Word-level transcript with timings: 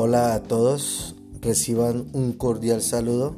Hola 0.00 0.34
a 0.34 0.44
todos, 0.44 1.16
reciban 1.40 2.06
un 2.12 2.32
cordial 2.32 2.82
saludo. 2.82 3.34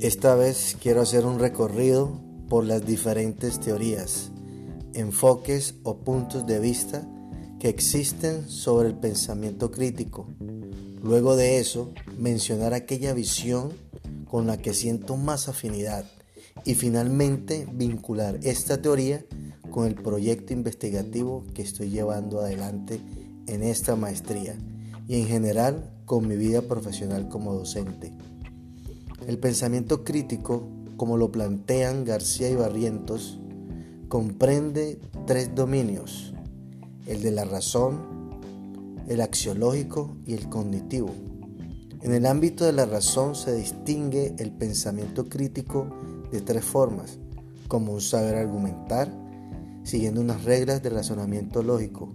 Esta 0.00 0.34
vez 0.34 0.74
quiero 0.80 1.02
hacer 1.02 1.26
un 1.26 1.38
recorrido 1.38 2.18
por 2.48 2.64
las 2.64 2.86
diferentes 2.86 3.60
teorías, 3.60 4.30
enfoques 4.94 5.74
o 5.82 5.98
puntos 5.98 6.46
de 6.46 6.60
vista 6.60 7.06
que 7.60 7.68
existen 7.68 8.48
sobre 8.48 8.88
el 8.88 8.94
pensamiento 8.94 9.70
crítico. 9.70 10.26
Luego 11.02 11.36
de 11.36 11.58
eso, 11.58 11.92
mencionar 12.16 12.72
aquella 12.72 13.12
visión 13.12 13.74
con 14.30 14.46
la 14.46 14.56
que 14.56 14.72
siento 14.72 15.18
más 15.18 15.46
afinidad 15.46 16.06
y 16.64 16.72
finalmente 16.72 17.68
vincular 17.70 18.38
esta 18.44 18.80
teoría 18.80 19.26
con 19.70 19.86
el 19.86 19.94
proyecto 19.94 20.54
investigativo 20.54 21.44
que 21.52 21.60
estoy 21.60 21.90
llevando 21.90 22.40
adelante 22.40 22.98
en 23.46 23.62
esta 23.62 23.94
maestría 23.94 24.56
y 25.06 25.20
en 25.20 25.26
general 25.26 25.90
con 26.04 26.26
mi 26.26 26.36
vida 26.36 26.62
profesional 26.62 27.28
como 27.28 27.54
docente. 27.54 28.12
El 29.26 29.38
pensamiento 29.38 30.04
crítico, 30.04 30.68
como 30.96 31.16
lo 31.16 31.32
plantean 31.32 32.04
García 32.04 32.48
y 32.48 32.54
Barrientos, 32.54 33.40
comprende 34.08 35.00
tres 35.26 35.54
dominios, 35.54 36.32
el 37.06 37.22
de 37.22 37.32
la 37.32 37.44
razón, 37.44 38.16
el 39.08 39.20
axiológico 39.20 40.16
y 40.26 40.34
el 40.34 40.48
cognitivo. 40.48 41.10
En 42.02 42.12
el 42.12 42.26
ámbito 42.26 42.64
de 42.64 42.72
la 42.72 42.86
razón 42.86 43.34
se 43.34 43.54
distingue 43.56 44.34
el 44.38 44.52
pensamiento 44.52 45.28
crítico 45.28 45.88
de 46.30 46.40
tres 46.40 46.64
formas, 46.64 47.18
como 47.68 47.92
un 47.92 48.00
saber 48.00 48.36
argumentar, 48.36 49.12
siguiendo 49.82 50.20
unas 50.20 50.44
reglas 50.44 50.82
de 50.82 50.90
razonamiento 50.90 51.62
lógico, 51.62 52.12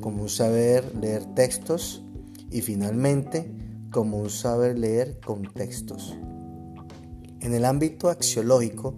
como 0.00 0.22
un 0.22 0.28
saber 0.28 0.94
leer 0.94 1.24
textos, 1.34 2.02
y 2.50 2.60
finalmente 2.62 3.50
como 3.90 4.18
un 4.18 4.30
saber 4.30 4.78
leer 4.78 5.20
contextos. 5.20 6.16
En 7.40 7.54
el 7.54 7.64
ámbito 7.64 8.08
axiológico 8.08 8.94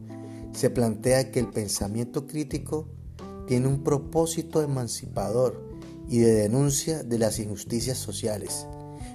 se 0.52 0.70
plantea 0.70 1.30
que 1.30 1.40
el 1.40 1.48
pensamiento 1.48 2.26
crítico 2.26 2.88
tiene 3.46 3.68
un 3.68 3.82
propósito 3.82 4.62
emancipador 4.62 5.70
y 6.08 6.18
de 6.18 6.32
denuncia 6.32 7.02
de 7.02 7.18
las 7.18 7.38
injusticias 7.38 7.98
sociales. 7.98 8.66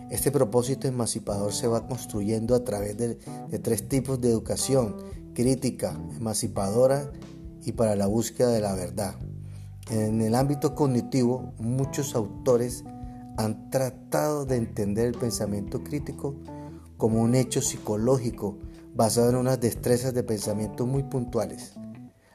Este 0.09 0.31
propósito 0.31 0.87
emancipador 0.87 1.51
se 1.53 1.67
va 1.67 1.87
construyendo 1.87 2.55
a 2.55 2.63
través 2.63 2.97
de, 2.97 3.19
de 3.49 3.59
tres 3.59 3.87
tipos 3.89 4.19
de 4.21 4.29
educación, 4.29 4.95
crítica, 5.33 5.99
emancipadora 6.15 7.11
y 7.63 7.73
para 7.73 7.95
la 7.95 8.07
búsqueda 8.07 8.49
de 8.49 8.61
la 8.61 8.73
verdad. 8.73 9.15
En 9.89 10.21
el 10.21 10.35
ámbito 10.35 10.75
cognitivo, 10.75 11.53
muchos 11.59 12.15
autores 12.15 12.83
han 13.37 13.69
tratado 13.69 14.45
de 14.45 14.57
entender 14.57 15.07
el 15.07 15.13
pensamiento 15.13 15.83
crítico 15.83 16.35
como 16.97 17.21
un 17.21 17.35
hecho 17.35 17.61
psicológico 17.61 18.57
basado 18.95 19.29
en 19.29 19.35
unas 19.35 19.59
destrezas 19.59 20.13
de 20.13 20.23
pensamiento 20.23 20.85
muy 20.85 21.03
puntuales. 21.03 21.73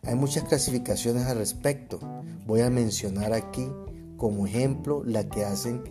Hay 0.05 0.15
muchas 0.15 0.45
clasificaciones 0.45 1.27
al 1.27 1.39
respecto. 1.39 1.99
Voy 2.47 2.61
a 2.61 2.71
mencionar 2.71 3.33
aquí 3.33 3.69
como 4.17 4.47
ejemplo 4.47 5.03
la 5.05 5.29
que 5.29 5.45
hacen 5.45 5.83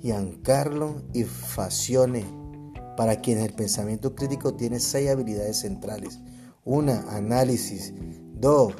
Giancarlo 0.00 1.02
y 1.12 1.24
Facione, 1.24 2.24
para 2.96 3.20
quienes 3.20 3.46
el 3.46 3.54
pensamiento 3.54 4.14
crítico 4.14 4.54
tiene 4.54 4.80
seis 4.80 5.10
habilidades 5.10 5.60
centrales. 5.60 6.20
Una, 6.64 7.00
análisis. 7.10 7.92
Dos, 8.34 8.74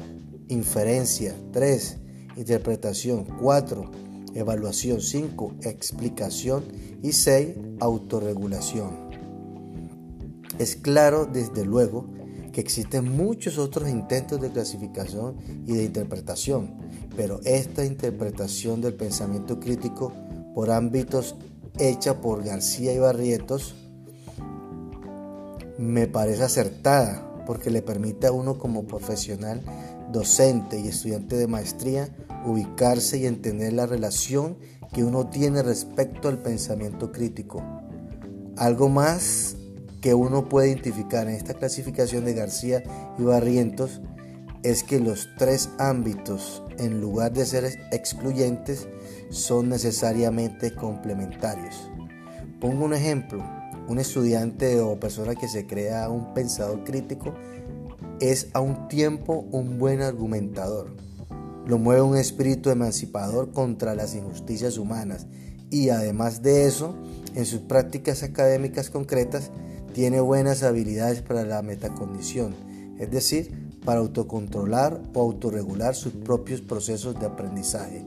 inferencia. 0.49 1.35
Tres, 1.53 1.99
interpretación. 2.37 3.25
Cuatro, 3.41 3.91
Evaluación 4.35 5.01
5. 5.01 5.55
Explicación. 5.63 6.65
Y 7.03 7.13
6. 7.13 7.57
Autorregulación. 7.81 9.11
Es 10.59 10.77
claro, 10.77 11.27
desde 11.27 11.65
luego, 11.65 12.07
que 12.53 12.61
existen 12.61 13.17
muchos 13.17 13.59
otros 13.59 13.89
intentos 13.89 14.41
de 14.41 14.51
clasificación 14.51 15.37
y 15.67 15.73
de 15.73 15.85
interpretación, 15.85 16.75
pero 17.17 17.41
esta 17.45 17.85
interpretación 17.85 18.81
del 18.81 18.95
pensamiento 18.95 19.59
crítico 19.59 20.13
por 20.55 20.71
ámbitos 20.71 21.35
hecha 21.79 22.21
por 22.21 22.45
García 22.45 22.93
y 22.93 22.99
Barrietos 22.99 23.75
me 25.79 26.07
parece 26.07 26.43
acertada 26.45 27.29
porque 27.47 27.71
le 27.71 27.83
permite 27.83 28.27
a 28.27 28.33
uno 28.33 28.59
como 28.59 28.85
profesional, 28.85 29.63
docente 30.13 30.79
y 30.79 30.89
estudiante 30.89 31.37
de 31.37 31.47
maestría 31.47 32.09
ubicarse 32.45 33.19
y 33.19 33.27
entender 33.27 33.73
la 33.73 33.87
relación 33.87 34.59
que 34.93 35.05
uno 35.05 35.29
tiene 35.29 35.63
respecto 35.63 36.29
al 36.29 36.39
pensamiento 36.39 37.13
crítico. 37.13 37.63
Algo 38.57 38.89
más 38.89 39.57
que 40.01 40.15
uno 40.15 40.49
puede 40.49 40.69
identificar 40.69 41.29
en 41.29 41.35
esta 41.35 41.55
clasificación 41.55 42.25
de 42.25 42.35
García 42.35 42.83
y 43.19 43.23
Barrientos 43.23 44.01
es 44.63 44.85
que 44.85 45.01
los 45.01 45.29
tres 45.39 45.71
ámbitos, 45.79 46.63
en 46.79 47.01
lugar 47.01 47.33
de 47.33 47.47
ser 47.47 47.65
excluyentes, 47.91 48.89
son 49.31 49.69
necesariamente 49.69 50.75
complementarios. 50.75 51.91
Pongo 52.61 52.85
un 52.85 52.95
ejemplo, 52.95 53.43
un 53.89 53.99
estudiante 53.99 54.81
o 54.81 55.01
persona 55.01 55.35
que 55.35 55.49
se 55.49 55.67
crea 55.67 56.09
un 56.09 56.35
pensador 56.35 56.85
crítico 56.85 57.35
es 58.31 58.47
a 58.53 58.61
un 58.61 58.87
tiempo 58.87 59.49
un 59.51 59.81
buen 59.81 60.01
argumentador. 60.01 60.95
Lo 61.67 61.79
mueve 61.79 62.03
un 62.03 62.17
espíritu 62.17 62.71
emancipador 62.71 63.51
contra 63.51 63.97
las 63.97 64.15
injusticias 64.15 64.79
humanas. 64.79 65.27
Y 65.71 65.89
además 65.89 66.41
de 66.41 66.67
eso, 66.67 66.95
en 67.35 67.47
sus 67.47 67.63
prácticas 67.63 68.23
académicas 68.23 68.91
concretas, 68.91 69.51
tiene 69.93 70.21
buenas 70.21 70.63
habilidades 70.63 71.21
para 71.21 71.45
la 71.45 71.63
metacondición, 71.63 72.55
es 72.99 73.11
decir, 73.11 73.73
para 73.85 73.99
autocontrolar 73.99 75.03
o 75.15 75.21
autorregular 75.21 75.97
sus 75.97 76.13
propios 76.13 76.61
procesos 76.61 77.19
de 77.19 77.27
aprendizaje. 77.27 78.05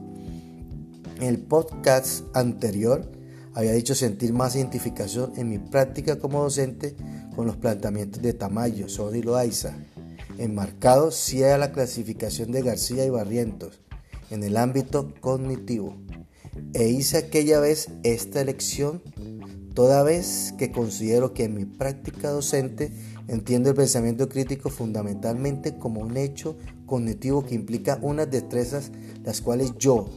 En 1.20 1.24
el 1.24 1.38
podcast 1.40 2.24
anterior 2.34 3.10
había 3.52 3.72
dicho 3.72 3.94
sentir 3.94 4.32
más 4.32 4.56
identificación 4.56 5.32
en 5.36 5.50
mi 5.50 5.58
práctica 5.58 6.18
como 6.18 6.42
docente 6.42 6.96
con 7.34 7.46
los 7.46 7.56
planteamientos 7.56 8.22
de 8.22 8.32
Tamayo, 8.32 8.88
Sodi 8.88 9.22
Loaiza, 9.22 9.74
enmarcado 10.38 11.10
sí 11.10 11.42
a 11.42 11.58
la 11.58 11.72
clasificación 11.72 12.52
de 12.52 12.62
García 12.62 13.04
y 13.04 13.10
Barrientos 13.10 13.80
en 14.30 14.42
el 14.42 14.56
ámbito 14.56 15.14
cognitivo. 15.20 15.96
E 16.72 16.88
hice 16.88 17.18
aquella 17.18 17.60
vez 17.60 17.88
esta 18.02 18.40
elección 18.40 19.02
toda 19.74 20.02
vez 20.02 20.54
que 20.56 20.72
considero 20.72 21.34
que 21.34 21.44
en 21.44 21.54
mi 21.54 21.66
práctica 21.66 22.30
docente 22.30 22.90
entiendo 23.28 23.68
el 23.68 23.76
pensamiento 23.76 24.28
crítico 24.28 24.70
fundamentalmente 24.70 25.76
como 25.78 26.00
un 26.00 26.16
hecho 26.16 26.56
cognitivo 26.86 27.44
que 27.44 27.54
implica 27.54 27.98
unas 28.00 28.30
destrezas 28.30 28.90
las 29.22 29.42
cuales 29.42 29.74
yo, 29.78 30.08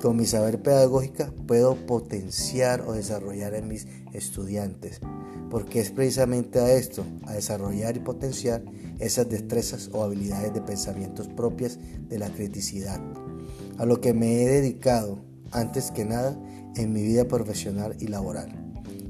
con 0.00 0.16
mi 0.16 0.26
saber 0.26 0.62
pedagógica, 0.62 1.32
puedo 1.46 1.74
potenciar 1.86 2.82
o 2.82 2.92
desarrollar 2.92 3.54
en 3.54 3.66
mis 3.66 3.88
estudiantes 4.12 5.00
porque 5.50 5.80
es 5.80 5.90
precisamente 5.90 6.58
a 6.58 6.72
esto, 6.72 7.04
a 7.26 7.34
desarrollar 7.34 7.96
y 7.96 8.00
potenciar 8.00 8.62
esas 8.98 9.28
destrezas 9.28 9.90
o 9.92 10.02
habilidades 10.02 10.52
de 10.54 10.60
pensamientos 10.60 11.28
propias 11.28 11.78
de 12.08 12.18
la 12.18 12.30
criticidad, 12.30 13.00
a 13.78 13.86
lo 13.86 14.00
que 14.00 14.12
me 14.12 14.42
he 14.42 14.48
dedicado 14.48 15.18
antes 15.52 15.90
que 15.90 16.04
nada 16.04 16.38
en 16.76 16.92
mi 16.92 17.02
vida 17.02 17.26
profesional 17.26 17.96
y 18.00 18.08
laboral. 18.08 18.48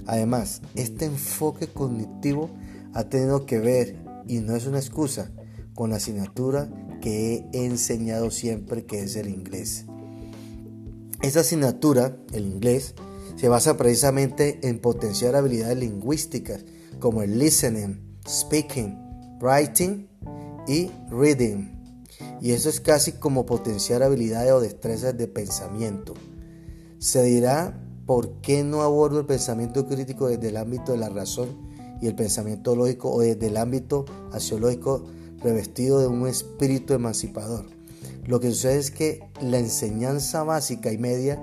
Además, 0.07 0.63
este 0.75 1.05
enfoque 1.05 1.67
cognitivo 1.67 2.51
ha 2.95 3.05
tenido 3.05 3.47
que 3.47 3.59
ver, 3.59 3.97
y 4.27 4.39
no 4.39 4.57
es 4.57 4.67
una 4.67 4.79
excusa, 4.79 5.31
con 5.75 5.91
la 5.91 5.97
asignatura 5.97 6.69
que 7.01 7.45
he 7.53 7.67
enseñado 7.67 8.31
siempre, 8.31 8.85
que 8.85 9.01
es 9.01 9.17
el 9.17 9.29
inglés. 9.29 9.87
Esta 11.23 11.41
asignatura, 11.41 12.17
el 12.33 12.47
inglés, 12.47 12.95
se 13.39 13.49
basa 13.49 13.77
precisamente 13.77 14.59
en 14.69 14.81
potenciar 14.81 15.37
habilidades 15.37 15.79
lingüísticas 15.79 16.65
como 16.99 17.23
el 17.23 17.39
listening, 17.39 18.19
speaking, 18.27 18.99
writing 19.41 20.09
y 20.67 20.91
reading. 21.09 21.71
Y 22.41 22.51
eso 22.51 22.69
es 22.69 22.81
casi 22.81 23.13
como 23.13 23.47
potenciar 23.47 24.03
habilidades 24.03 24.51
o 24.51 24.61
destrezas 24.61 25.17
de 25.17 25.29
pensamiento. 25.29 26.15
Se 26.99 27.23
dirá 27.23 27.81
por 28.07 28.41
qué 28.41 28.65
no 28.65 28.83
abordo 28.83 29.21
el 29.21 29.27
pensamiento 29.27 29.87
crítico 29.87 30.27
desde 30.27 30.49
el 30.49 30.57
ámbito 30.57 30.91
de 30.91 30.99
la 30.99 31.09
razón 31.09 31.49
y 32.03 32.09
el 32.09 32.17
pensamiento 32.17 32.75
lógico 32.75 33.13
o 33.13 33.21
desde 33.21 33.47
el 33.47 33.57
ámbito 33.57 34.05
axiológico 34.33 35.05
revestido 35.41 36.01
de 36.01 36.09
un 36.09 36.27
espíritu 36.27 36.93
emancipador. 36.93 37.67
Lo 38.27 38.41
que 38.41 38.51
sucede 38.51 38.79
es 38.79 38.91
que 38.91 39.21
la 39.41 39.59
enseñanza 39.59 40.43
básica 40.43 40.93
y 40.93 40.99
media 40.99 41.41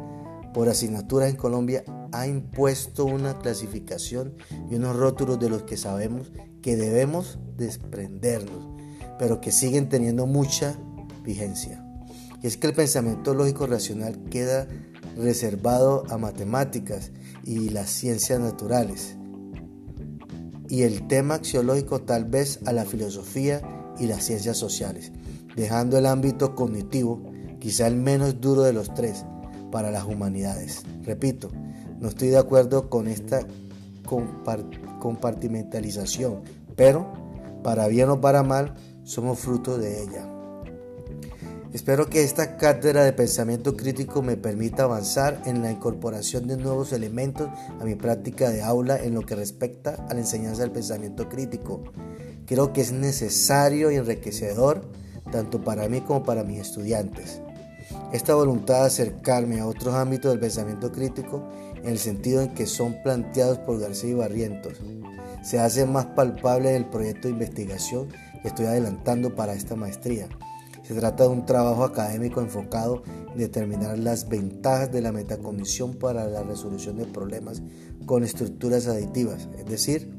por 0.56 0.70
asignaturas 0.70 1.30
en 1.30 1.36
Colombia 1.36 1.84
ha 2.14 2.28
impuesto 2.28 3.04
una 3.04 3.38
clasificación 3.40 4.36
y 4.72 4.76
unos 4.76 4.96
rótulos 4.96 5.38
de 5.38 5.50
los 5.50 5.64
que 5.64 5.76
sabemos 5.76 6.32
que 6.62 6.78
debemos 6.78 7.40
desprendernos, 7.58 8.66
pero 9.20 9.42
que 9.42 9.52
siguen 9.52 9.90
teniendo 9.90 10.28
mucha 10.28 10.80
vigencia. 11.26 11.86
Y 12.42 12.48
es 12.48 12.56
que 12.56 12.68
el 12.68 12.74
pensamiento 12.74 13.34
lógico 13.34 13.68
racional 13.68 14.18
queda 14.30 14.66
reservado 15.18 16.06
a 16.10 16.18
matemáticas 16.18 17.12
y 17.44 17.68
las 17.68 17.90
ciencias 17.90 18.40
naturales. 18.40 19.18
Y 20.70 20.84
el 20.84 21.06
tema 21.10 21.36
axiológico 21.36 22.04
tal 22.04 22.24
vez 22.24 22.62
a 22.66 22.72
la 22.72 22.86
filosofía 22.86 23.62
y 24.00 24.06
las 24.06 24.24
ciencias 24.24 24.56
sociales, 24.56 25.12
dejando 25.58 25.98
el 25.98 26.06
ámbito 26.06 26.56
cognitivo, 26.56 27.22
quizá 27.60 27.88
el 27.88 27.98
menos 27.98 28.40
duro 28.40 28.64
de 28.64 28.72
los 28.72 28.94
tres, 28.94 29.26
para 29.72 29.92
las 29.92 30.06
humanidades. 30.06 30.84
Repito, 31.04 31.52
no 32.00 32.08
estoy 32.10 32.30
de 32.30 32.38
acuerdo 32.38 32.90
con 32.90 33.08
esta 33.08 33.42
compartimentalización, 35.00 36.42
pero 36.76 37.08
para 37.64 37.88
bien 37.88 38.10
o 38.10 38.22
para 38.22 38.44
mal, 38.44 38.76
somos 39.04 39.40
fruto 39.40 39.78
de 39.78 40.04
ella. 40.04 40.30
Espero 41.74 42.10
que 42.10 42.24
esta 42.24 42.56
cátedra 42.58 43.04
de 43.04 43.12
pensamiento 43.12 43.76
crítico 43.76 44.22
me 44.22 44.38
permita 44.38 44.84
avanzar 44.84 45.42
en 45.46 45.62
la 45.62 45.72
incorporación 45.72 46.48
de 46.48 46.56
nuevos 46.56 46.94
elementos 46.94 47.50
a 47.82 47.84
mi 47.84 47.96
práctica 47.96 48.50
de 48.50 48.62
aula 48.64 48.98
en 48.98 49.14
lo 49.14 49.24
que 49.24 49.36
respecta 49.36 50.06
a 50.08 50.14
la 50.14 50.22
enseñanza 50.22 50.62
del 50.62 50.72
pensamiento 50.72 51.28
crítico. 51.28 51.84
Creo 52.46 52.72
que 52.72 52.82
es 52.82 52.94
necesario 52.94 53.92
y 53.92 53.96
enriquecedor 53.96 54.90
tanto 55.32 55.64
para 55.64 55.90
mí 55.90 56.02
como 56.02 56.24
para 56.24 56.44
mis 56.44 56.62
estudiantes. 56.62 57.42
Esta 58.14 58.36
voluntad 58.36 58.82
de 58.82 58.88
acercarme 58.88 59.60
a 59.60 59.68
otros 59.68 59.94
ámbitos 59.94 60.32
del 60.32 60.40
pensamiento 60.40 60.92
crítico 60.92 61.48
en 61.76 61.90
el 61.90 62.00
sentido 62.00 62.42
en 62.42 62.54
que 62.54 62.66
son 62.66 62.96
planteados 63.04 63.60
por 63.60 63.80
García 63.80 64.12
y 64.12 64.14
Barrientos 64.14 64.82
se 65.46 65.60
hace 65.60 65.86
más 65.86 66.08
palpable 66.08 66.72
en 66.72 66.78
el 66.78 66.86
proyecto 66.86 67.28
de 67.28 67.36
investigación 67.36 68.08
que 68.42 68.48
estoy 68.48 68.66
adelantando 68.66 69.36
para 69.36 69.54
esta 69.54 69.76
maestría. 69.76 70.28
Se 70.82 70.96
trata 70.96 71.26
de 71.26 71.30
un 71.30 71.46
trabajo 71.46 71.84
académico 71.84 72.42
enfocado 72.42 73.04
en 73.32 73.38
determinar 73.38 74.00
las 74.00 74.28
ventajas 74.28 74.92
de 74.92 75.02
la 75.02 75.12
metacognición 75.12 75.94
para 75.96 76.26
la 76.26 76.42
resolución 76.42 76.98
de 76.98 77.06
problemas 77.06 77.62
con 78.08 78.24
estructuras 78.24 78.88
aditivas, 78.88 79.48
es 79.60 79.66
decir, 79.66 80.12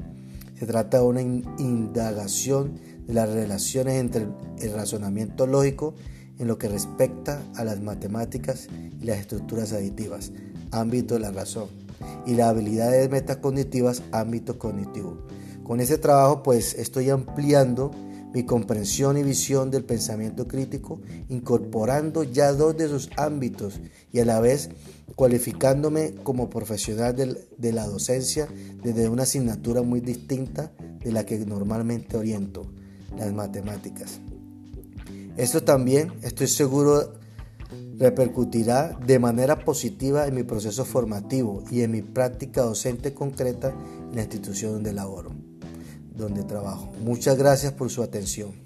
se 0.57 0.65
trata 0.65 0.99
de 0.99 1.05
una 1.05 1.23
indagación 1.23 2.81
de 3.07 3.13
las 3.13 3.29
relaciones 3.29 3.95
entre 3.95 4.29
el 4.61 4.73
razonamiento 4.73 5.47
lógico 5.49 5.95
en 6.39 6.49
lo 6.49 6.59
que 6.59 6.69
respecta 6.69 7.43
a 7.55 7.65
las 7.65 7.81
matemáticas 7.81 8.69
y 9.01 9.05
las 9.05 9.19
estructuras 9.19 9.73
aditivas, 9.73 10.33
ámbito 10.71 11.15
de 11.15 11.21
la 11.21 11.31
razón, 11.31 11.69
y 12.27 12.35
las 12.35 12.49
habilidades 12.49 13.11
metacognitivas, 13.11 14.03
ámbito 14.13 14.59
cognitivo. 14.59 15.19
Con 15.63 15.81
ese 15.81 15.99
trabajo 15.99 16.43
pues 16.43 16.75
estoy 16.75 17.11
ampliando 17.11 17.91
mi 18.33 18.45
comprensión 18.45 19.17
y 19.17 19.23
visión 19.23 19.71
del 19.71 19.85
pensamiento 19.85 20.47
crítico, 20.47 21.01
incorporando 21.31 22.23
ya 22.23 22.53
dos 22.53 22.77
de 22.77 22.89
sus 22.89 23.09
ámbitos 23.17 23.81
y 24.13 24.19
a 24.19 24.27
la 24.27 24.41
vez 24.41 24.69
cualificándome 25.15 26.15
como 26.23 26.51
profesional 26.51 27.17
de 27.17 27.73
la 27.73 27.87
docencia 27.87 28.47
desde 28.83 29.09
una 29.09 29.23
asignatura 29.23 29.81
muy 29.81 30.01
distinta 30.01 30.71
de 31.03 31.13
la 31.13 31.25
que 31.25 31.39
normalmente 31.39 32.17
oriento, 32.17 32.67
las 33.17 33.33
matemáticas. 33.33 34.21
Esto 35.37 35.63
también 35.63 36.13
estoy 36.23 36.47
seguro 36.47 37.15
repercutirá 37.99 38.99
de 39.07 39.19
manera 39.19 39.65
positiva 39.65 40.27
en 40.27 40.35
mi 40.35 40.43
proceso 40.43 40.85
formativo 40.85 41.65
y 41.71 41.83
en 41.83 41.91
mi 41.91 42.03
práctica 42.03 42.63
docente 42.63 43.15
concreta 43.15 43.75
en 44.11 44.17
la 44.17 44.23
institución 44.23 44.73
donde 44.73 44.93
laboro 44.93 45.33
donde 46.17 46.43
trabajo. 46.45 46.91
Muchas 47.01 47.37
gracias 47.37 47.73
por 47.73 47.91
su 47.91 48.03
atención. 48.03 48.66